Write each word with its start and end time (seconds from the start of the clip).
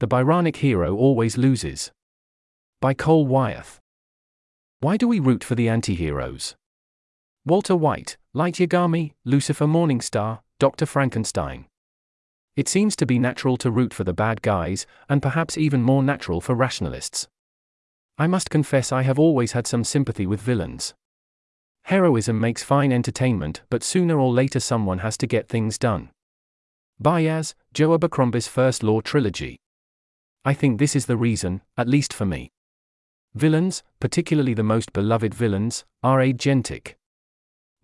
The 0.00 0.06
Byronic 0.06 0.58
Hero 0.58 0.94
Always 0.94 1.36
Loses. 1.36 1.90
By 2.80 2.94
Cole 2.94 3.26
Wyeth. 3.26 3.80
Why 4.78 4.96
do 4.96 5.08
we 5.08 5.18
root 5.18 5.42
for 5.42 5.56
the 5.56 5.68
anti-heroes? 5.68 6.54
Walter 7.44 7.74
White, 7.74 8.16
Light 8.32 8.54
Yagami, 8.58 9.14
Lucifer 9.24 9.66
Morningstar, 9.66 10.38
Dr. 10.60 10.86
Frankenstein. 10.86 11.66
It 12.54 12.68
seems 12.68 12.94
to 12.94 13.06
be 13.06 13.18
natural 13.18 13.56
to 13.56 13.72
root 13.72 13.92
for 13.92 14.04
the 14.04 14.12
bad 14.12 14.40
guys, 14.40 14.86
and 15.08 15.20
perhaps 15.20 15.58
even 15.58 15.82
more 15.82 16.04
natural 16.04 16.40
for 16.40 16.54
rationalists. 16.54 17.26
I 18.16 18.28
must 18.28 18.50
confess 18.50 18.92
I 18.92 19.02
have 19.02 19.18
always 19.18 19.50
had 19.50 19.66
some 19.66 19.82
sympathy 19.82 20.28
with 20.28 20.40
villains. 20.40 20.94
Heroism 21.86 22.38
makes 22.38 22.62
fine 22.62 22.92
entertainment, 22.92 23.62
but 23.68 23.82
sooner 23.82 24.16
or 24.16 24.30
later 24.32 24.60
someone 24.60 24.98
has 24.98 25.16
to 25.16 25.26
get 25.26 25.48
things 25.48 25.76
done. 25.76 26.10
Bayaz, 27.02 27.54
Joe 27.74 27.94
Abercrombie's 27.94 28.46
First 28.46 28.84
Law 28.84 29.00
Trilogy. 29.00 29.58
I 30.48 30.54
think 30.54 30.78
this 30.78 30.96
is 30.96 31.04
the 31.04 31.18
reason, 31.18 31.60
at 31.76 31.90
least 31.90 32.10
for 32.10 32.24
me. 32.24 32.52
Villains, 33.34 33.82
particularly 34.00 34.54
the 34.54 34.62
most 34.62 34.94
beloved 34.94 35.34
villains, 35.34 35.84
are 36.02 36.20
agentic. 36.20 36.94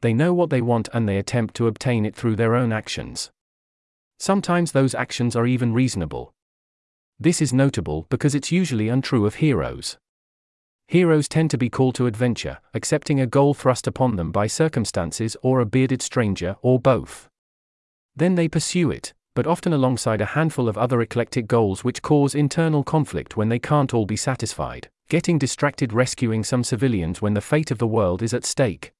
They 0.00 0.14
know 0.14 0.32
what 0.32 0.48
they 0.48 0.62
want 0.62 0.88
and 0.94 1.06
they 1.06 1.18
attempt 1.18 1.54
to 1.56 1.66
obtain 1.66 2.06
it 2.06 2.16
through 2.16 2.36
their 2.36 2.54
own 2.54 2.72
actions. 2.72 3.30
Sometimes 4.18 4.72
those 4.72 4.94
actions 4.94 5.36
are 5.36 5.46
even 5.46 5.74
reasonable. 5.74 6.32
This 7.20 7.42
is 7.42 7.52
notable 7.52 8.06
because 8.08 8.34
it's 8.34 8.50
usually 8.50 8.88
untrue 8.88 9.26
of 9.26 9.34
heroes. 9.34 9.98
Heroes 10.88 11.28
tend 11.28 11.50
to 11.50 11.58
be 11.58 11.68
called 11.68 11.96
to 11.96 12.06
adventure, 12.06 12.60
accepting 12.72 13.20
a 13.20 13.26
goal 13.26 13.52
thrust 13.52 13.86
upon 13.86 14.16
them 14.16 14.32
by 14.32 14.46
circumstances 14.46 15.36
or 15.42 15.60
a 15.60 15.66
bearded 15.66 16.00
stranger 16.00 16.56
or 16.62 16.80
both. 16.80 17.28
Then 18.16 18.36
they 18.36 18.48
pursue 18.48 18.90
it, 18.90 19.12
but 19.34 19.46
often 19.46 19.72
alongside 19.72 20.20
a 20.20 20.26
handful 20.26 20.68
of 20.68 20.78
other 20.78 21.00
eclectic 21.00 21.46
goals 21.46 21.82
which 21.82 22.02
cause 22.02 22.34
internal 22.34 22.84
conflict 22.84 23.36
when 23.36 23.48
they 23.48 23.58
can't 23.58 23.92
all 23.92 24.06
be 24.06 24.16
satisfied, 24.16 24.88
getting 25.08 25.38
distracted 25.38 25.92
rescuing 25.92 26.44
some 26.44 26.62
civilians 26.62 27.20
when 27.20 27.34
the 27.34 27.40
fate 27.40 27.70
of 27.70 27.78
the 27.78 27.86
world 27.86 28.22
is 28.22 28.32
at 28.32 28.44
stake. 28.44 28.92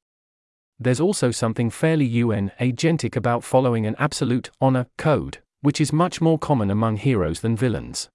There's 0.78 1.00
also 1.00 1.30
something 1.30 1.70
fairly 1.70 2.04
UN 2.04 2.50
agentic 2.60 3.14
about 3.14 3.44
following 3.44 3.86
an 3.86 3.94
absolute 3.98 4.50
honor 4.60 4.86
code, 4.98 5.38
which 5.60 5.80
is 5.80 5.92
much 5.92 6.20
more 6.20 6.38
common 6.38 6.70
among 6.70 6.96
heroes 6.96 7.41
than 7.41 7.56
villains. 7.56 8.08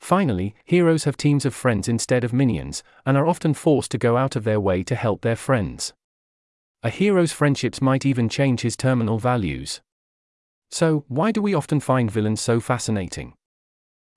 Finally, 0.00 0.54
heroes 0.64 1.04
have 1.04 1.16
teams 1.16 1.44
of 1.44 1.54
friends 1.54 1.88
instead 1.88 2.24
of 2.24 2.32
minions, 2.32 2.82
and 3.04 3.16
are 3.16 3.26
often 3.26 3.54
forced 3.54 3.90
to 3.90 3.98
go 3.98 4.16
out 4.16 4.36
of 4.36 4.44
their 4.44 4.60
way 4.60 4.82
to 4.82 4.94
help 4.94 5.20
their 5.22 5.36
friends. 5.36 5.92
A 6.82 6.90
hero's 6.90 7.32
friendships 7.32 7.80
might 7.80 8.06
even 8.06 8.28
change 8.28 8.60
his 8.60 8.76
terminal 8.76 9.18
values. 9.18 9.80
So, 10.70 11.04
why 11.08 11.32
do 11.32 11.40
we 11.40 11.54
often 11.54 11.80
find 11.80 12.10
villains 12.10 12.40
so 12.40 12.60
fascinating? 12.60 13.34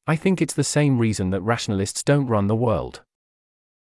I 0.08 0.16
think 0.16 0.42
it's 0.42 0.56
the 0.56 0.64
same 0.64 0.98
reason 0.98 1.30
that 1.30 1.42
rationalists 1.42 2.04
don't 2.04 2.28
run 2.28 2.48
the 2.48 2.56
world. 2.56 3.04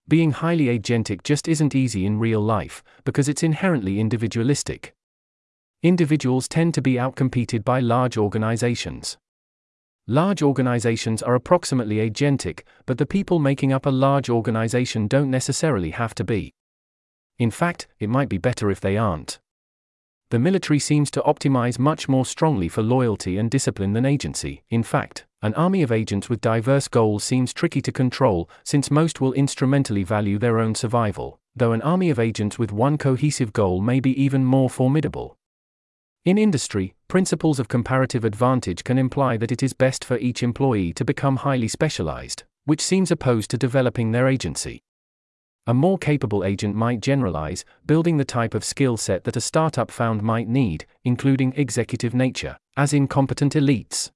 Being 0.09 0.33
highly 0.33 0.67
agentic 0.67 1.23
just 1.23 1.49
isn't 1.49 1.75
easy 1.75 2.05
in 2.07 2.19
real 2.19 2.41
life, 2.41 2.83
because 3.05 3.29
it's 3.29 3.43
inherently 3.43 4.01
individualistic. 4.01 4.95
Individuals 5.83 6.49
tend 6.49 6.75
to 6.75 6.83
be 6.83 6.95
outcompeted 6.95 7.65
by 7.65 7.81
large 7.81 8.17
organizations. 8.17 9.19
Large 10.07 10.43
organizations 10.43 11.23
are 11.23 11.35
approximately 11.35 11.97
agentic, 11.97 12.63
but 12.87 12.99
the 12.99 13.07
people 13.07 13.39
making 13.39 13.73
up 13.73 13.87
a 13.87 13.91
large 13.91 14.29
organization 14.29 15.09
don't 15.09 15.31
necessarily 15.31 15.91
have 15.91 16.15
to 16.15 16.25
be. 16.25 16.53
In 17.39 17.51
fact, 17.51 17.87
it 17.99 18.11
might 18.11 18.29
be 18.29 18.39
better 18.39 18.71
if 18.71 18.81
they 18.81 18.97
aren't. 18.97 19.41
The 20.31 20.39
military 20.39 20.79
seems 20.79 21.11
to 21.13 21.23
optimize 21.23 21.79
much 21.79 22.09
more 22.09 22.27
strongly 22.27 22.69
for 22.69 22.83
loyalty 22.83 23.39
and 23.39 23.51
discipline 23.51 23.93
than 23.93 24.07
agency. 24.07 24.65
In 24.71 24.83
fact, 24.83 25.27
an 25.43 25.55
army 25.55 25.83
of 25.83 25.93
agents 25.93 26.29
with 26.29 26.41
diverse 26.41 26.89
goals 26.89 27.23
seems 27.23 27.53
tricky 27.53 27.83
to 27.83 27.93
control, 27.93 28.49
since 28.65 28.91
most 28.91 29.21
will 29.21 29.35
instrumentally 29.35 30.03
value 30.03 30.39
their 30.39 30.59
own 30.59 30.75
survival, 30.75 31.39
though 31.55 31.73
an 31.73 31.83
army 31.83 32.11
of 32.11 32.19
agents 32.19 32.59
with 32.59 32.73
one 32.73 32.97
cohesive 32.97 33.53
goal 33.53 33.81
may 33.81 34.01
be 34.01 34.19
even 34.21 34.45
more 34.45 34.71
formidable. 34.71 35.37
In 36.25 36.39
industry, 36.39 36.95
principles 37.07 37.61
of 37.61 37.69
comparative 37.69 38.25
advantage 38.25 38.83
can 38.83 38.97
imply 38.97 39.37
that 39.37 39.53
it 39.53 39.63
is 39.63 39.75
best 39.75 40.03
for 40.03 40.17
each 40.17 40.43
employee 40.43 40.95
to 40.95 41.05
become 41.05 41.37
highly 41.37 41.69
specialized, 41.69 42.45
which 42.65 42.81
seems 42.81 43.11
opposed 43.11 43.51
to 43.51 43.59
developing 43.59 44.13
their 44.13 44.27
agency. 44.27 44.81
A 45.67 45.73
more 45.73 45.97
capable 45.97 46.45
agent 46.45 46.77
might 46.77 47.01
generalize, 47.01 47.65
building 47.87 48.19
the 48.19 48.25
type 48.25 48.53
of 48.53 48.65
skill 48.65 48.99
set 48.99 49.25
that 49.25 49.37
a 49.37 49.41
startup 49.41 49.91
found 49.91 50.23
might 50.23 50.47
need, 50.47 50.85
including 51.05 51.55
executive 51.57 52.13
nature, 52.13 52.59
as 52.77 52.93
in 52.93 53.09
competent 53.09 53.55
elites. 53.55 54.11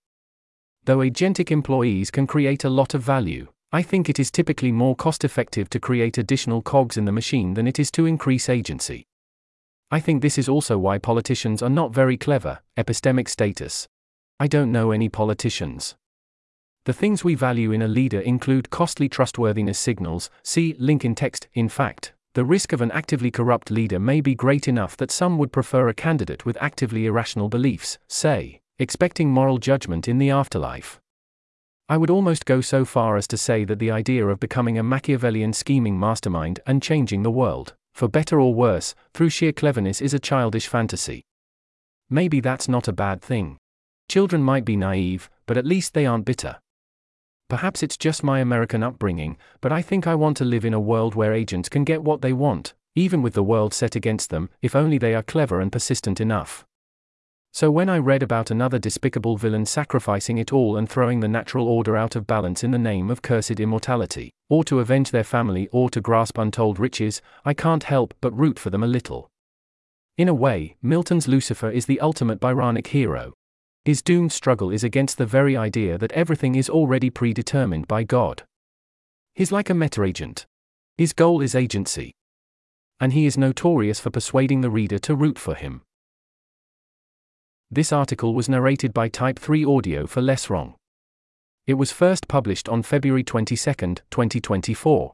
Though 0.84 0.98
agentic 0.98 1.50
employees 1.50 2.10
can 2.10 2.26
create 2.26 2.64
a 2.64 2.70
lot 2.70 2.92
of 2.92 3.02
value, 3.02 3.48
I 3.72 3.82
think 3.82 4.10
it 4.10 4.18
is 4.18 4.30
typically 4.30 4.72
more 4.72 4.94
cost 4.94 5.24
effective 5.24 5.70
to 5.70 5.80
create 5.80 6.18
additional 6.18 6.60
cogs 6.60 6.98
in 6.98 7.06
the 7.06 7.12
machine 7.12 7.54
than 7.54 7.66
it 7.66 7.78
is 7.78 7.90
to 7.92 8.04
increase 8.04 8.50
agency. 8.50 9.04
I 9.90 10.00
think 10.00 10.20
this 10.20 10.36
is 10.36 10.50
also 10.50 10.76
why 10.76 10.98
politicians 10.98 11.62
are 11.62 11.70
not 11.70 11.94
very 11.94 12.18
clever. 12.18 12.60
Epistemic 12.76 13.26
status. 13.26 13.88
I 14.38 14.48
don't 14.48 14.70
know 14.70 14.90
any 14.90 15.08
politicians. 15.08 15.96
The 16.88 16.94
things 16.94 17.22
we 17.22 17.34
value 17.34 17.72
in 17.72 17.82
a 17.82 17.86
leader 17.86 18.18
include 18.18 18.70
costly 18.70 19.10
trustworthiness 19.10 19.78
signals, 19.78 20.30
see 20.42 20.74
link 20.78 21.04
in 21.04 21.14
text. 21.14 21.46
In 21.52 21.68
fact, 21.68 22.14
the 22.32 22.46
risk 22.46 22.72
of 22.72 22.80
an 22.80 22.90
actively 22.92 23.30
corrupt 23.30 23.70
leader 23.70 23.98
may 23.98 24.22
be 24.22 24.34
great 24.34 24.66
enough 24.66 24.96
that 24.96 25.10
some 25.10 25.36
would 25.36 25.52
prefer 25.52 25.88
a 25.88 25.92
candidate 25.92 26.46
with 26.46 26.56
actively 26.62 27.04
irrational 27.04 27.50
beliefs, 27.50 27.98
say, 28.08 28.62
expecting 28.78 29.28
moral 29.28 29.58
judgment 29.58 30.08
in 30.08 30.16
the 30.16 30.30
afterlife. 30.30 30.98
I 31.90 31.98
would 31.98 32.08
almost 32.08 32.46
go 32.46 32.62
so 32.62 32.86
far 32.86 33.18
as 33.18 33.28
to 33.28 33.36
say 33.36 33.66
that 33.66 33.80
the 33.80 33.90
idea 33.90 34.26
of 34.26 34.40
becoming 34.40 34.78
a 34.78 34.82
Machiavellian 34.82 35.52
scheming 35.52 36.00
mastermind 36.00 36.60
and 36.66 36.82
changing 36.82 37.22
the 37.22 37.30
world 37.30 37.74
for 37.92 38.08
better 38.08 38.40
or 38.40 38.54
worse, 38.54 38.94
through 39.12 39.28
sheer 39.28 39.52
cleverness 39.52 40.00
is 40.00 40.14
a 40.14 40.18
childish 40.18 40.66
fantasy. 40.68 41.20
Maybe 42.08 42.40
that's 42.40 42.66
not 42.66 42.88
a 42.88 42.94
bad 42.94 43.20
thing. 43.20 43.58
Children 44.08 44.42
might 44.42 44.64
be 44.64 44.74
naive, 44.74 45.28
but 45.44 45.58
at 45.58 45.66
least 45.66 45.92
they 45.92 46.06
aren't 46.06 46.24
bitter. 46.24 46.56
Perhaps 47.48 47.82
it's 47.82 47.96
just 47.96 48.22
my 48.22 48.40
American 48.40 48.82
upbringing, 48.82 49.38
but 49.62 49.72
I 49.72 49.80
think 49.80 50.06
I 50.06 50.14
want 50.14 50.36
to 50.36 50.44
live 50.44 50.66
in 50.66 50.74
a 50.74 50.80
world 50.80 51.14
where 51.14 51.32
agents 51.32 51.70
can 51.70 51.82
get 51.82 52.02
what 52.02 52.20
they 52.20 52.34
want, 52.34 52.74
even 52.94 53.22
with 53.22 53.32
the 53.32 53.42
world 53.42 53.72
set 53.72 53.96
against 53.96 54.28
them, 54.28 54.50
if 54.60 54.76
only 54.76 54.98
they 54.98 55.14
are 55.14 55.22
clever 55.22 55.58
and 55.58 55.72
persistent 55.72 56.20
enough. 56.20 56.66
So 57.54 57.70
when 57.70 57.88
I 57.88 57.96
read 57.98 58.22
about 58.22 58.50
another 58.50 58.78
despicable 58.78 59.38
villain 59.38 59.64
sacrificing 59.64 60.36
it 60.36 60.52
all 60.52 60.76
and 60.76 60.86
throwing 60.86 61.20
the 61.20 61.28
natural 61.28 61.66
order 61.66 61.96
out 61.96 62.14
of 62.14 62.26
balance 62.26 62.62
in 62.62 62.70
the 62.70 62.78
name 62.78 63.10
of 63.10 63.22
cursed 63.22 63.58
immortality, 63.58 64.30
or 64.50 64.62
to 64.64 64.80
avenge 64.80 65.10
their 65.10 65.24
family 65.24 65.68
or 65.72 65.88
to 65.88 66.02
grasp 66.02 66.36
untold 66.36 66.78
riches, 66.78 67.22
I 67.46 67.54
can't 67.54 67.84
help 67.84 68.12
but 68.20 68.38
root 68.38 68.58
for 68.58 68.68
them 68.68 68.82
a 68.82 68.86
little. 68.86 69.30
In 70.18 70.28
a 70.28 70.34
way, 70.34 70.76
Milton's 70.82 71.28
Lucifer 71.28 71.70
is 71.70 71.86
the 71.86 72.00
ultimate 72.00 72.40
Byronic 72.40 72.88
hero. 72.88 73.32
His 73.88 74.02
doomed 74.02 74.32
struggle 74.32 74.70
is 74.70 74.84
against 74.84 75.16
the 75.16 75.24
very 75.24 75.56
idea 75.56 75.96
that 75.96 76.12
everything 76.12 76.56
is 76.56 76.68
already 76.68 77.08
predetermined 77.08 77.88
by 77.88 78.04
God. 78.04 78.42
He's 79.34 79.50
like 79.50 79.70
a 79.70 79.74
meta 79.74 80.02
agent. 80.02 80.44
His 80.98 81.14
goal 81.14 81.40
is 81.40 81.54
agency. 81.54 82.12
And 83.00 83.14
he 83.14 83.24
is 83.24 83.38
notorious 83.38 83.98
for 83.98 84.10
persuading 84.10 84.60
the 84.60 84.68
reader 84.68 84.98
to 84.98 85.14
root 85.16 85.38
for 85.38 85.54
him. 85.54 85.80
This 87.70 87.90
article 87.90 88.34
was 88.34 88.46
narrated 88.46 88.92
by 88.92 89.08
Type 89.08 89.38
3 89.38 89.64
Audio 89.64 90.06
for 90.06 90.20
Less 90.20 90.50
Wrong. 90.50 90.74
It 91.66 91.78
was 91.80 91.90
first 91.90 92.28
published 92.28 92.68
on 92.68 92.82
February 92.82 93.24
22, 93.24 93.56
2024. 94.10 95.12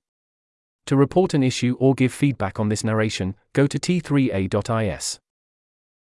To 0.87 0.97
report 0.97 1.33
an 1.33 1.45
issue 1.45 1.77
or 1.79 1.95
give 1.95 2.13
feedback 2.13 2.59
on 2.59 2.71
this 2.71 2.83
narration, 2.83 3.37
go 3.53 3.69
to 3.69 3.79
t3a.is. 3.79 5.21